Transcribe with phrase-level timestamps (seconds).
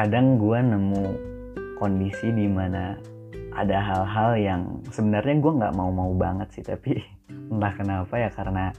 [0.00, 1.04] kadang gue nemu
[1.76, 2.96] kondisi di mana
[3.52, 7.04] ada hal-hal yang sebenarnya gue nggak mau-mau banget sih tapi
[7.52, 8.72] entah kenapa ya karena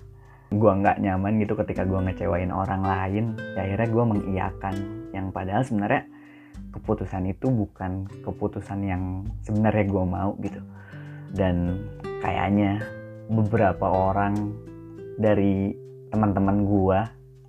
[0.50, 4.76] gue nggak nyaman gitu ketika gue ngecewain orang lain ya akhirnya gue mengiyakan.
[5.14, 6.04] Yang padahal sebenarnya
[6.74, 9.04] keputusan itu bukan keputusan yang
[9.46, 10.58] sebenarnya gue mau gitu.
[11.38, 11.86] Dan
[12.18, 12.82] kayaknya
[13.30, 14.58] beberapa orang
[15.22, 15.70] dari
[16.10, 17.00] teman-teman gue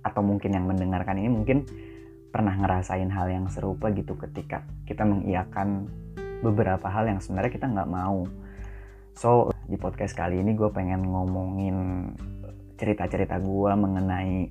[0.05, 1.65] atau mungkin yang mendengarkan ini mungkin
[2.33, 5.85] pernah ngerasain hal yang serupa gitu ketika kita mengiyakan
[6.41, 8.25] beberapa hal yang sebenarnya kita nggak mau.
[9.13, 11.77] So di podcast kali ini gue pengen ngomongin
[12.81, 14.49] cerita-cerita gue mengenai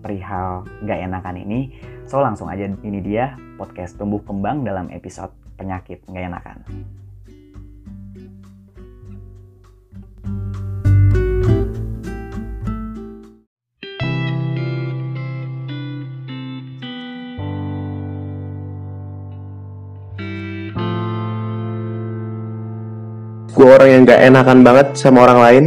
[0.00, 1.76] perihal gak enakan ini.
[2.08, 6.64] So langsung aja ini dia podcast tumbuh kembang dalam episode penyakit gak enakan.
[23.60, 25.64] Gue orang yang gak enakan banget sama orang lain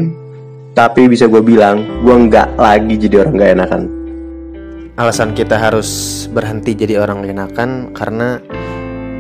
[0.73, 3.81] tapi bisa gue bilang gue nggak lagi jadi orang gak enakan.
[4.97, 8.41] Alasan kita harus berhenti jadi orang gak enakan karena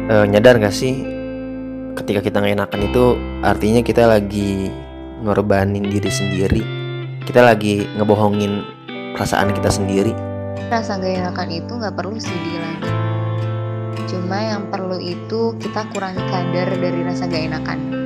[0.09, 1.05] e, nyadar gak sih
[2.01, 3.13] ketika kita gak enakan itu
[3.45, 4.73] artinya kita lagi
[5.21, 6.65] ngorbanin diri sendiri.
[7.29, 8.65] Kita lagi ngebohongin
[9.13, 10.17] perasaan kita sendiri.
[10.73, 12.89] Rasa gak enakan itu nggak perlu sih dihilangin
[14.13, 18.02] cuma yang perlu itu kita kurangi kadar dari rasa gak enakan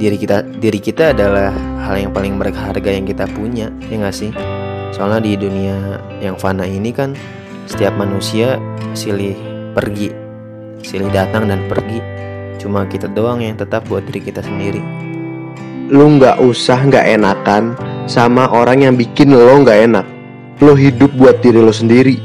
[0.00, 1.52] diri kita diri kita adalah
[1.84, 4.32] hal yang paling berharga yang kita punya ya nggak sih?
[4.96, 7.12] Soalnya di dunia yang fana ini kan
[7.68, 8.56] setiap manusia
[8.96, 9.36] silih
[9.76, 10.08] pergi
[10.80, 12.00] silih datang dan pergi.
[12.56, 14.80] Cuma kita doang yang tetap buat diri kita sendiri.
[15.92, 17.76] Lu nggak usah nggak enakan
[18.08, 20.06] sama orang yang bikin lo nggak enak.
[20.64, 22.16] Lo hidup buat diri lo sendiri.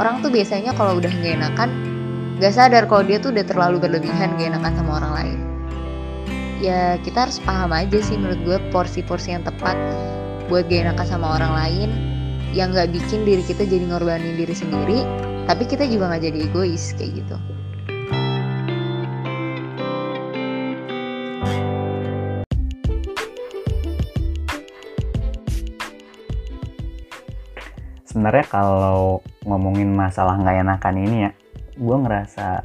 [0.00, 1.68] Orang tuh biasanya kalau udah gak enakan
[2.40, 5.51] gak sadar kalau dia tuh udah terlalu berlebihan gak enakan sama orang lain
[6.62, 9.74] ya kita harus paham aja sih menurut gue porsi-porsi yang tepat
[10.46, 11.90] buat gak enakan sama orang lain
[12.54, 15.02] yang gak bikin diri kita jadi ngorbanin diri sendiri
[15.50, 17.36] tapi kita juga gak jadi egois kayak gitu.
[28.06, 31.30] Sebenarnya kalau ngomongin masalah nggak enakan ini ya,
[31.80, 32.60] gue ngerasa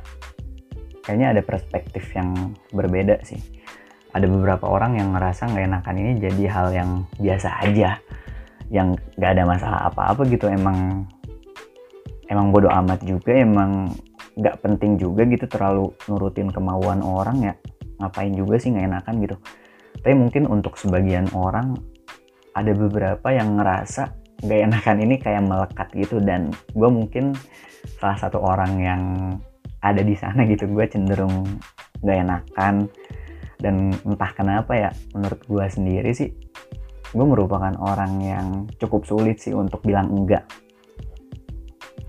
[1.07, 3.56] kayaknya ada perspektif yang berbeda sih
[4.15, 7.99] ada beberapa orang yang ngerasa nggak enakan ini jadi hal yang biasa aja
[8.71, 10.47] yang nggak ada masalah apa-apa gitu.
[10.47, 11.07] Emang
[12.27, 13.91] emang bodoh amat juga emang
[14.37, 17.53] nggak penting juga gitu terlalu nurutin kemauan orang ya.
[17.97, 19.35] Ngapain juga sih nggak enakan gitu.
[19.97, 21.75] Tapi mungkin untuk sebagian orang
[22.53, 24.13] ada beberapa yang ngerasa
[24.45, 26.21] nggak enakan ini kayak melekat gitu.
[26.21, 27.33] Dan gue mungkin
[27.97, 29.03] salah satu orang yang
[29.81, 31.45] ada di sana gitu gue cenderung
[32.01, 32.89] nggak enakan
[33.57, 36.29] dan entah kenapa ya menurut gue sendiri sih
[37.15, 38.47] gue merupakan orang yang
[38.77, 40.43] cukup sulit sih untuk bilang enggak.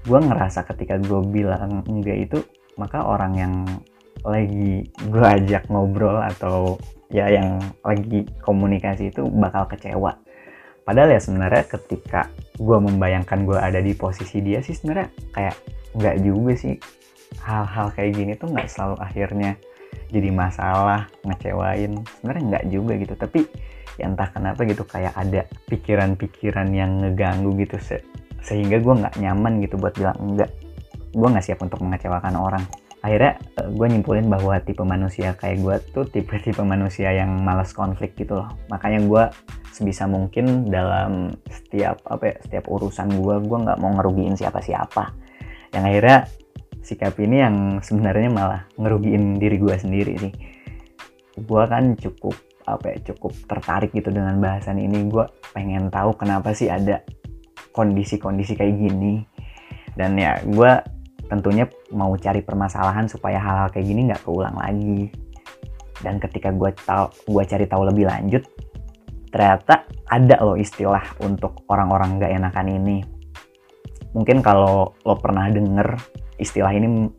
[0.03, 2.39] Gue ngerasa ketika gue bilang enggak itu
[2.75, 3.55] maka orang yang
[4.27, 10.19] lagi gue ajak ngobrol atau ya yang lagi komunikasi itu bakal kecewa.
[10.83, 15.57] Padahal ya sebenarnya ketika gue membayangkan gue ada di posisi dia sih sebenarnya kayak
[15.95, 16.75] nggak juga sih.
[17.45, 19.61] Hal-hal kayak gini tuh nggak selalu akhirnya
[20.09, 22.01] jadi masalah ngecewain.
[22.21, 23.41] Sebenarnya nggak juga gitu tapi
[23.99, 27.99] ya entah kenapa gitu kayak ada pikiran-pikiran yang ngeganggu gitu se
[28.39, 30.51] sehingga gue nggak nyaman gitu buat bilang enggak.
[31.13, 32.65] Gue nggak siap untuk mengecewakan orang.
[32.99, 38.15] Akhirnya eh, gue nyimpulin bahwa tipe manusia kayak gue tuh tipe-tipe manusia yang malas konflik
[38.19, 38.49] gitu loh.
[38.71, 39.23] Makanya gue
[39.71, 45.15] sebisa mungkin dalam setiap apa ya setiap urusan gue gue nggak mau ngerugiin siapa-siapa.
[45.75, 46.19] Yang akhirnya
[46.83, 50.33] sikap ini yang sebenarnya malah ngerugiin diri gue sendiri sih.
[51.39, 52.35] Gue kan cukup
[52.69, 55.07] apa ya cukup tertarik gitu dengan bahasan ini.
[55.07, 57.03] Gue pengen tahu kenapa sih ada
[57.73, 59.23] kondisi-kondisi kayak gini.
[59.95, 60.71] Dan ya gue
[61.29, 65.13] tentunya mau cari permasalahan supaya hal-hal kayak gini nggak keulang lagi.
[65.99, 68.47] Dan ketika gue tahu gue cari tahu lebih lanjut
[69.29, 72.99] ternyata ada loh istilah untuk orang-orang nggak enakan ini.
[74.17, 76.01] Mungkin kalau lo pernah denger
[76.39, 77.11] istilah ini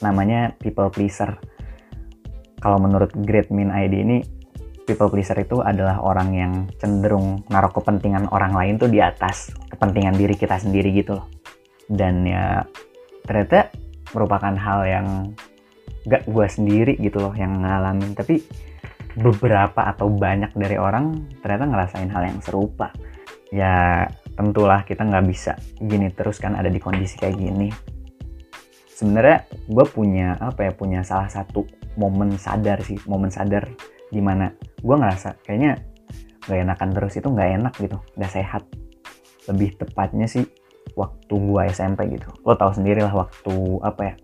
[0.00, 1.36] namanya people pleaser.
[2.60, 4.18] Kalau menurut Great Min ID ini
[4.84, 10.16] people pleaser itu adalah orang yang cenderung naruh kepentingan orang lain tuh di atas kepentingan
[10.16, 11.26] diri kita sendiri gitu loh.
[11.90, 12.64] Dan ya
[13.26, 13.70] ternyata
[14.14, 15.06] merupakan hal yang
[16.08, 18.16] gak gue sendiri gitu loh yang ngalamin.
[18.16, 18.40] Tapi
[19.18, 22.94] beberapa atau banyak dari orang ternyata ngerasain hal yang serupa.
[23.50, 24.06] Ya
[24.38, 27.68] tentulah kita nggak bisa gini terus kan ada di kondisi kayak gini
[29.00, 31.64] sebenarnya gue punya apa ya punya salah satu
[31.96, 33.64] momen sadar sih momen sadar
[34.12, 34.52] di mana
[34.84, 35.80] gue ngerasa kayaknya
[36.44, 38.62] gak enakan terus itu nggak enak gitu nggak sehat.
[39.48, 40.44] Lebih tepatnya sih
[40.94, 42.28] waktu gue SMP gitu.
[42.44, 44.14] Lo tahu sendiri lah waktu apa ya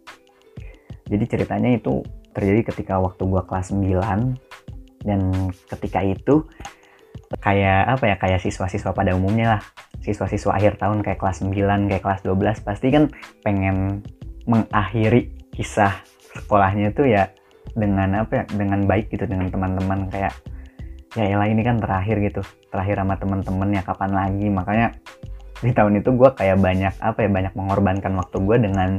[1.06, 2.02] jadi ceritanya itu
[2.34, 5.20] terjadi ketika waktu gue kelas 9 dan
[5.70, 6.44] ketika itu
[7.42, 9.62] kayak apa ya kayak siswa-siswa pada umumnya lah.
[10.02, 13.10] Siswa-siswa akhir tahun kayak kelas 9 kayak kelas 12 pasti kan
[13.46, 14.02] pengen
[14.46, 16.02] mengakhiri kisah
[16.32, 17.28] sekolahnya itu ya
[17.76, 20.32] dengan apa ya dengan baik gitu dengan teman-teman kayak
[21.16, 24.46] ya elah ini kan terakhir gitu terakhir sama teman-teman ya kapan lagi?
[24.52, 24.86] Makanya
[25.64, 28.90] di tahun itu gue kayak banyak apa ya banyak mengorbankan waktu gue dengan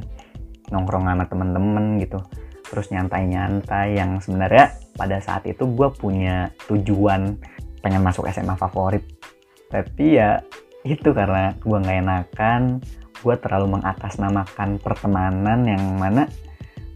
[0.73, 2.19] nongkrong sama temen-temen gitu.
[2.67, 7.37] Terus nyantai-nyantai yang sebenarnya pada saat itu gue punya tujuan
[7.85, 9.05] pengen masuk SMA favorit.
[9.69, 10.41] Tapi ya
[10.83, 12.81] itu karena gue nggak enakan
[13.21, 16.29] gue terlalu mengatasnamakan pertemanan yang mana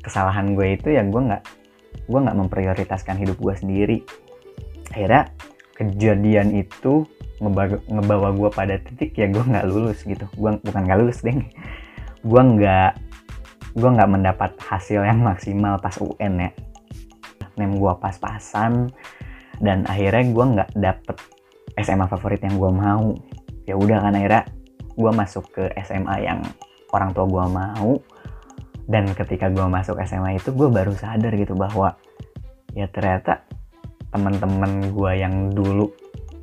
[0.01, 1.43] kesalahan gue itu ya gue nggak
[2.09, 3.97] gue nggak memprioritaskan hidup gue sendiri.
[4.91, 5.31] Akhirnya
[5.77, 7.07] kejadian itu
[7.41, 10.25] ngebawa, gue pada titik ya gue nggak lulus gitu.
[10.37, 11.33] Gue bukan nggak lulus deh
[12.21, 12.93] gue nggak
[13.73, 16.51] gue nggak mendapat hasil yang maksimal pas UN ya.
[17.57, 18.93] Nem gue pas-pasan
[19.61, 21.17] dan akhirnya gue nggak dapet
[21.81, 23.15] SMA favorit yang gue mau.
[23.65, 24.43] Ya udah kan akhirnya
[24.95, 26.39] gue masuk ke SMA yang
[26.91, 27.91] orang tua gue mau.
[28.87, 31.95] Dan ketika gue masuk SMA itu gue baru sadar gitu bahwa
[32.75, 33.47] ya ternyata
[34.11, 35.87] teman-teman gue yang dulu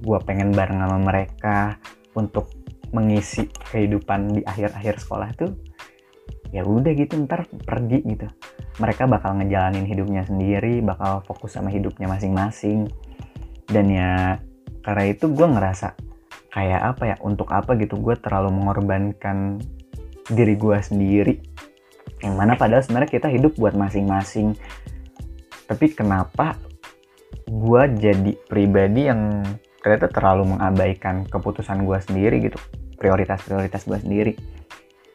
[0.01, 1.77] gue pengen bareng sama mereka
[2.17, 2.49] untuk
[2.97, 5.53] mengisi kehidupan di akhir-akhir sekolah tuh
[6.49, 8.25] ya udah gitu ntar pergi gitu.
[8.81, 12.89] Mereka bakal ngejalanin hidupnya sendiri bakal fokus sama hidupnya masing-masing.
[13.69, 14.41] Dan ya
[14.81, 15.93] karena itu gue ngerasa
[16.49, 19.61] kayak apa ya untuk apa gitu gue terlalu mengorbankan
[20.29, 21.35] diri gue sendiri.
[22.25, 24.57] Yang mana padahal sebenarnya kita hidup buat masing-masing.
[25.69, 26.57] Tapi kenapa
[27.49, 29.45] gue jadi pribadi yang
[29.81, 32.59] ternyata terlalu mengabaikan keputusan gue sendiri gitu
[32.99, 34.33] prioritas-prioritas gue sendiri.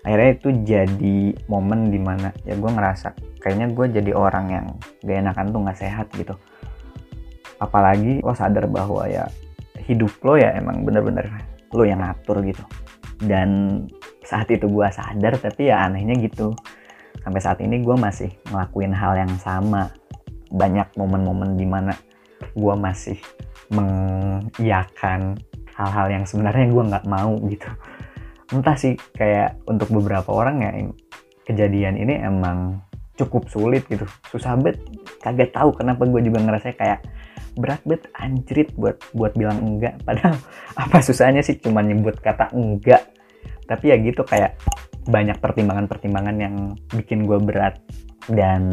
[0.03, 4.65] Akhirnya itu jadi momen di mana ya gue ngerasa kayaknya gue jadi orang yang
[5.03, 6.36] gak enakan tuh gak sehat gitu.
[7.59, 9.27] Apalagi lo sadar bahwa ya
[9.83, 11.30] hidup lo ya emang bener-bener
[11.74, 12.63] lo yang ngatur gitu.
[13.19, 13.83] Dan
[14.24, 16.56] saat itu gue sadar tapi ya anehnya gitu.
[17.24, 19.91] Sampai saat ini gue masih ngelakuin hal yang sama.
[20.53, 21.94] Banyak momen-momen di mana
[22.53, 23.18] gue masih
[23.74, 25.39] mengiyakan
[25.74, 27.69] hal-hal yang sebenarnya gue nggak mau gitu.
[28.53, 30.71] Entah sih kayak untuk beberapa orang ya
[31.50, 32.79] kejadian ini emang
[33.18, 34.06] cukup sulit gitu.
[34.29, 34.77] Susah bet
[35.21, 37.01] kagak tahu kenapa gue juga ngerasa kayak
[37.53, 40.01] berat bet anjrit buat buat bilang enggak.
[40.03, 40.38] Padahal
[40.83, 43.09] apa susahnya sih cuma nyebut kata enggak?
[43.69, 44.59] Tapi ya gitu kayak
[45.03, 46.56] banyak pertimbangan-pertimbangan yang
[46.94, 47.80] bikin gue berat.
[48.24, 48.63] Dan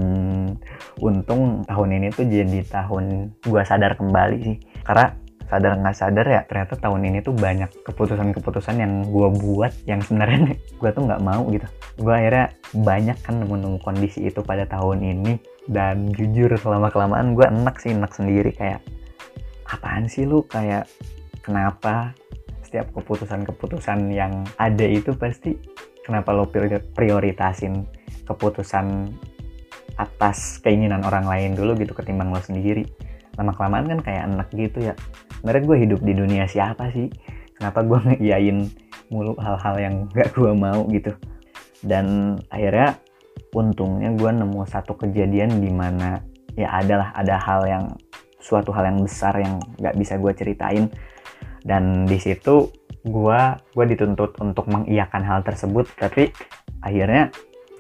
[1.03, 4.57] untung tahun ini tuh jadi tahun gue sadar kembali sih.
[4.87, 5.11] Karena
[5.51, 10.55] sadar nggak sadar ya ternyata tahun ini tuh banyak keputusan-keputusan yang gue buat yang sebenarnya
[10.81, 11.67] gue tuh nggak mau gitu.
[11.99, 17.45] Gue akhirnya banyak kan nemu-nemu kondisi itu pada tahun ini dan jujur selama kelamaan gue
[17.45, 18.55] enak sih enak sendiri.
[18.57, 18.81] Kayak
[19.69, 20.47] apaan sih lu?
[20.47, 20.89] Kayak
[21.45, 22.17] kenapa
[22.65, 25.59] setiap keputusan-keputusan yang ada itu pasti
[26.07, 26.47] kenapa lo
[26.95, 27.85] prioritasin
[28.25, 29.11] keputusan
[29.99, 32.87] atas keinginan orang lain dulu gitu ketimbang lo sendiri?
[33.37, 34.95] Lama kelamaan kan kayak enak gitu ya.
[35.41, 37.09] Sebenarnya gue hidup di dunia siapa sih?
[37.57, 38.69] Kenapa gue ngeiyain
[39.13, 41.13] mulu hal-hal yang gak gue mau gitu?
[41.81, 42.97] Dan akhirnya
[43.55, 46.21] untungnya gue nemu satu kejadian di mana
[46.55, 47.85] ya adalah ada hal yang
[48.41, 50.89] suatu hal yang besar yang gak bisa gue ceritain.
[51.61, 52.73] Dan di situ
[53.05, 53.41] gue
[53.77, 55.89] gue dituntut untuk mengiyakan hal tersebut.
[55.97, 56.33] Tapi
[56.81, 57.29] akhirnya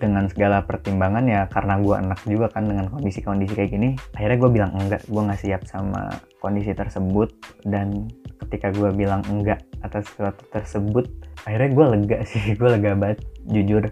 [0.01, 4.51] dengan segala pertimbangan ya karena gue enak juga kan dengan kondisi-kondisi kayak gini akhirnya gue
[4.57, 7.33] bilang enggak gue nggak siap sama kondisi tersebut.
[7.65, 8.09] Dan
[8.45, 11.09] ketika gue bilang enggak atas sesuatu tersebut
[11.45, 13.85] akhirnya gue lega sih gue lega banget jujur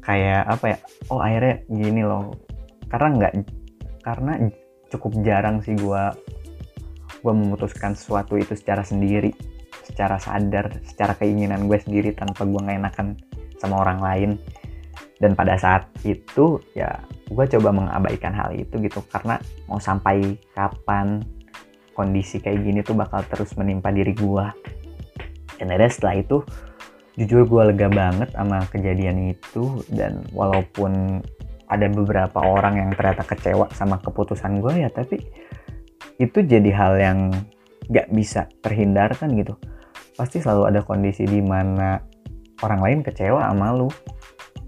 [0.00, 0.78] kayak apa ya?
[1.12, 2.36] Oh akhirnya gini loh.
[2.90, 3.34] Karena nggak
[4.00, 4.32] karena
[4.90, 6.02] cukup jarang sih gue
[7.20, 9.30] gue memutuskan sesuatu itu secara sendiri
[9.84, 13.08] secara sadar secara keinginan gue sendiri tanpa gue nggak enakan
[13.60, 14.30] sama orang lain.
[15.20, 16.96] Dan pada saat itu ya
[17.28, 19.04] gue coba mengabaikan hal itu gitu.
[19.12, 19.36] Karena
[19.68, 21.20] mau sampai kapan
[21.92, 24.46] kondisi kayak gini tuh bakal terus menimpa diri gue
[25.60, 26.36] dan akhirnya setelah itu
[27.18, 31.22] jujur gue lega banget sama kejadian itu dan walaupun
[31.70, 35.22] ada beberapa orang yang ternyata kecewa sama keputusan gue ya tapi
[36.20, 37.18] itu jadi hal yang
[37.90, 39.56] gak bisa terhindarkan gitu.
[40.14, 41.96] Pasti selalu ada kondisi di mana
[42.60, 43.88] orang lain kecewa sama lu.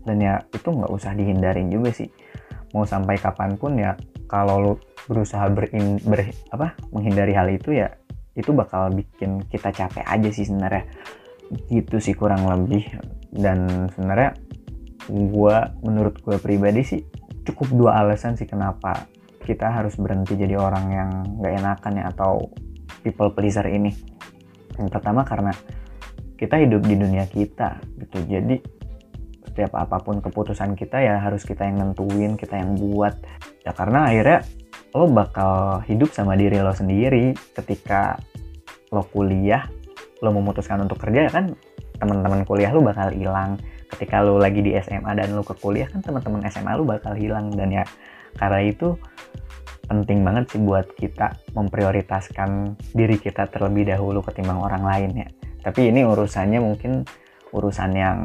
[0.02, 2.11] Dan ya itu nggak usah dihindarin juga sih.
[2.75, 3.94] Mau sampai kapan pun ya
[4.26, 4.72] kalau lu
[5.06, 7.92] berusaha berin, ber, apa menghindari hal itu ya
[8.32, 10.88] itu bakal bikin kita capek aja sih sebenarnya
[11.68, 12.87] gitu sih kurang lebih.
[13.32, 14.37] Dan sebenarnya
[15.09, 17.02] gue menurut gue pribadi sih
[17.42, 19.11] cukup dua alasan sih kenapa
[19.42, 21.11] kita harus berhenti jadi orang yang
[21.42, 22.32] gak enakan ya atau
[23.02, 23.90] people pleaser ini.
[24.78, 25.50] Yang pertama karena
[26.38, 28.18] kita hidup di dunia kita gitu.
[28.26, 28.62] Jadi
[29.42, 33.18] setiap apa pun keputusan kita ya harus kita yang nentuin kita yang buat.
[33.66, 34.47] Ya karena akhirnya
[34.94, 38.21] lo bakal hidup sama diri lo sendiri ketika
[38.94, 39.66] lo kuliah
[40.23, 41.52] lo memutuskan untuk kerja ya kan
[41.99, 43.59] teman-teman kuliah lo bakal hilang.
[43.91, 47.50] Ketika lu lagi di SMA dan lu ke kuliah kan teman-teman SMA lu bakal hilang.
[47.52, 47.85] Dan ya
[48.38, 48.97] karena itu
[49.91, 55.29] penting banget sih buat kita memprioritaskan diri kita terlebih dahulu ketimbang orang lain ya.
[55.62, 57.05] Tapi ini urusannya mungkin
[57.52, 58.19] urusan yang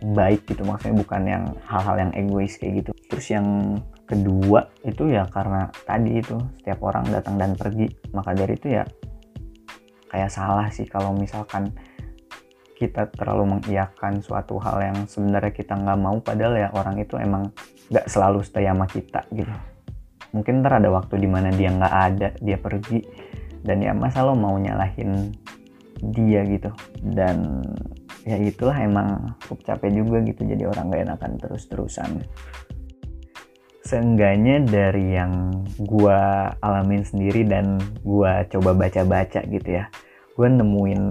[0.00, 2.90] baik gitu maksudnya bukan yang hal-hal yang egois kayak gitu.
[3.10, 3.46] Terus yang
[4.08, 8.82] kedua itu ya karena tadi itu setiap orang datang dan pergi maka dari itu ya
[10.10, 11.70] kayak salah sih kalau misalkan
[12.74, 17.52] kita terlalu mengiyakan suatu hal yang sebenarnya kita nggak mau padahal ya orang itu emang
[17.92, 19.52] nggak selalu stay sama kita gitu.
[20.32, 23.04] Mungkin ntar ada waktu di mana dia nggak ada dia pergi
[23.60, 25.36] dan ya masa lo mau nyalahin
[26.00, 26.72] dia gitu.
[27.04, 27.60] Dan
[28.24, 32.20] ya itulah emang cukup capek juga gitu jadi orang gak enakan terus-terusan
[33.90, 35.50] seenggaknya dari yang
[35.82, 39.90] gua alamin sendiri dan gua coba baca-baca gitu ya
[40.40, 41.02] gue nemuin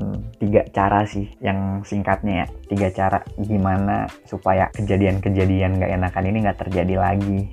[0.42, 2.48] tiga cara sih yang singkatnya ya.
[2.66, 7.46] Tiga cara gimana supaya kejadian-kejadian gak enakan ini gak terjadi lagi.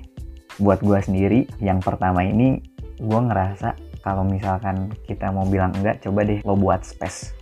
[0.57, 2.65] Buat gue sendiri yang pertama ini
[2.97, 7.37] gue ngerasa kalau misalkan kita mau bilang enggak coba deh lo buat space.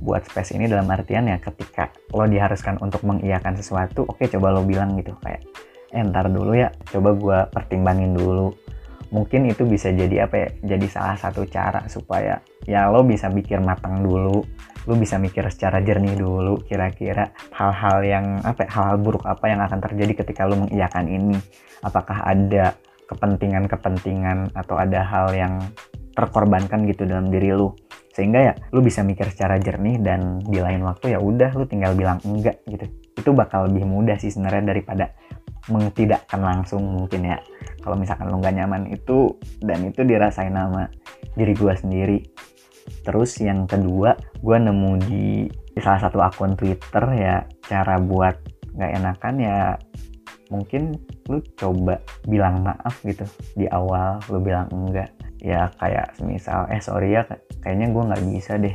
[0.00, 4.64] Buat space ini dalam artian ya ketika lo diharuskan untuk mengiyakan sesuatu oke coba lo
[4.64, 5.44] bilang gitu kayak
[5.92, 8.52] eh dulu ya coba gue pertimbangin dulu.
[9.08, 13.56] Mungkin itu bisa jadi apa ya jadi salah satu cara supaya ya lo bisa mikir
[13.64, 14.44] matang dulu
[14.88, 19.60] lo bisa mikir secara jernih dulu kira-kira hal-hal yang apa ya, hal-hal buruk apa yang
[19.60, 21.36] akan terjadi ketika lo mengiyakan ini.
[21.84, 22.72] Apakah ada
[23.04, 25.60] kepentingan-kepentingan atau ada hal yang
[26.16, 27.76] terkorbankan gitu dalam diri lo.
[28.16, 31.92] Sehingga ya lo bisa mikir secara jernih dan di lain waktu ya udah lo tinggal
[31.92, 32.88] bilang enggak gitu.
[33.12, 35.12] Itu bakal lebih mudah sih sebenarnya daripada
[35.68, 37.38] mengtidakkan langsung mungkin ya.
[37.80, 39.32] Kalau misalkan lo nggak nyaman itu
[39.62, 40.88] dan itu dirasain nama
[41.36, 42.18] diri gue sendiri.
[43.04, 48.36] Terus yang kedua gue nemu di, di salah satu akun twitter ya cara buat
[48.74, 49.58] nggak enakan ya
[50.48, 50.96] mungkin
[51.28, 53.24] lu coba bilang maaf gitu.
[53.56, 55.12] Di awal lu bilang enggak.
[55.38, 57.22] Ya kayak misal eh sorry ya
[57.62, 58.74] kayaknya gue nggak bisa deh.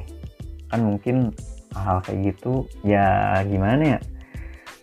[0.72, 1.34] Kan mungkin
[1.74, 4.00] hal kayak gitu ya gimana ya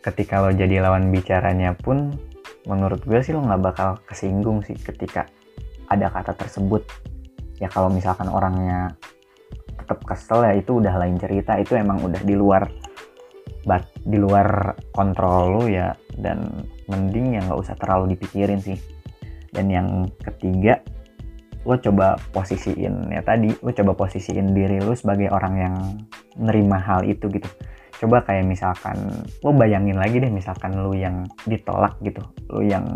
[0.01, 2.17] ketika lo jadi lawan bicaranya pun
[2.65, 5.29] menurut gue sih lo nggak bakal kesinggung sih ketika
[5.89, 6.87] ada kata tersebut.
[7.61, 8.97] Ya kalau misalkan orangnya
[9.77, 11.61] tetap kesel ya itu udah lain cerita.
[11.61, 12.65] Itu emang udah di luar
[13.69, 15.93] bat di luar kontrol lo ya.
[16.17, 18.79] Dan mending ya nggak usah terlalu dipikirin sih.
[19.51, 20.81] Dan yang ketiga
[21.69, 25.75] lo coba posisiin ya tadi lo coba posisiin diri lo sebagai orang yang
[26.41, 27.45] nerima hal itu gitu
[28.01, 28.97] coba kayak misalkan
[29.45, 32.25] lo bayangin lagi deh misalkan lo yang ditolak gitu.
[32.49, 32.89] Lo yang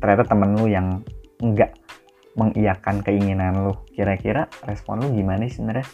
[0.00, 1.04] ternyata temen lo yang
[1.44, 1.76] enggak
[2.40, 3.84] mengiyakan keinginan lo.
[3.92, 5.84] Kira-kira respon lo gimana sih sebenarnya?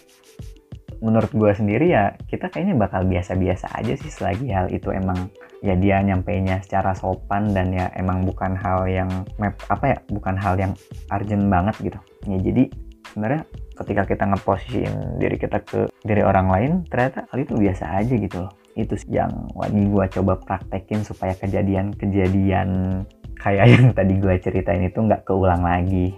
[1.02, 5.74] Menurut gue sendiri ya kita kayaknya bakal biasa-biasa aja sih selagi hal itu emang ya
[5.74, 10.54] dia nyampainya secara sopan dan ya emang bukan hal yang map apa ya bukan hal
[10.54, 10.72] yang
[11.10, 11.98] urgent banget gitu.
[12.30, 12.70] Ya jadi
[13.10, 13.42] sebenarnya
[13.82, 18.36] ketika kita ngeposisiin diri kita ke diri orang lain ternyata hal itu biasa aja gitu
[18.46, 18.52] loh.
[18.72, 23.02] Itu yang lagi gue coba praktekin supaya kejadian-kejadian
[23.36, 26.14] kayak yang tadi gue ceritain itu nggak keulang lagi.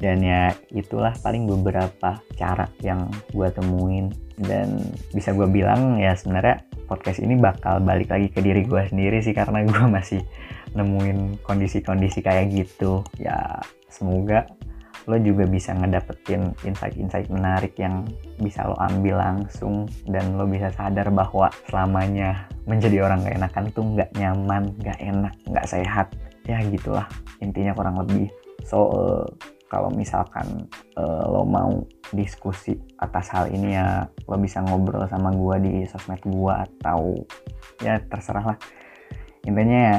[0.00, 4.08] Dan ya itulah paling beberapa cara yang gue temuin.
[4.40, 4.80] Dan
[5.12, 9.36] bisa gue bilang ya sebenarnya podcast ini bakal balik lagi ke diri gue sendiri sih
[9.36, 10.24] karena gue masih
[10.72, 13.04] nemuin kondisi-kondisi kayak gitu.
[13.20, 13.60] Ya
[13.92, 14.48] semoga
[15.08, 18.04] lo juga bisa ngedapetin insight-insight menarik yang
[18.36, 23.84] bisa lo ambil langsung dan lo bisa sadar bahwa selamanya menjadi orang gak enakan tuh
[23.96, 26.06] gak nyaman, gak enak, gak sehat.
[26.44, 27.08] Ya gitulah
[27.40, 28.28] intinya kurang lebih.
[28.66, 29.24] So uh,
[29.70, 30.66] kalau misalkan
[30.98, 36.18] uh, lo mau diskusi atas hal ini ya lo bisa ngobrol sama gue di sosmed
[36.26, 37.14] gue atau
[37.78, 38.58] ya terserah lah
[39.46, 39.96] intinya ya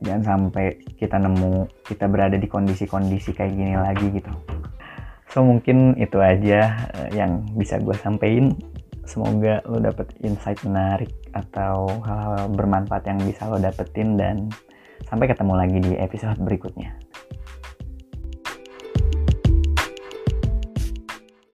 [0.00, 4.32] jangan sampai kita nemu kita berada di kondisi-kondisi kayak gini lagi gitu.
[5.30, 8.56] So mungkin itu aja uh, yang bisa gue sampein
[9.06, 14.50] semoga lo dapet insight menarik atau hal-hal bermanfaat yang bisa lo dapetin dan
[15.06, 16.94] sampai ketemu lagi di episode berikutnya